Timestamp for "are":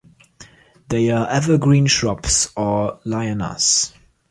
1.11-1.29